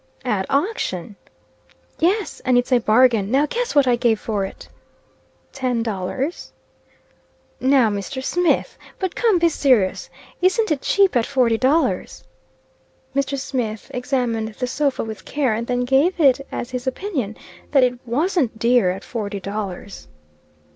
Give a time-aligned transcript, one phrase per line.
[0.25, 1.15] "At auction!"
[1.99, 3.29] "Yes; and it's a bargain.
[3.29, 4.67] Now guess what I gave for it?"
[5.53, 6.53] "Ten dollars?"
[7.59, 8.23] "Now Mr.
[8.23, 8.79] Smith!
[8.97, 10.09] But come; be serious.
[10.41, 12.23] Isn't it cheap at forty dollars?"
[13.15, 13.37] Mr.
[13.37, 17.37] Smith examined the sofa with care, and then gave it as his opinion
[17.69, 20.07] that it wasn't dear at forty dollars.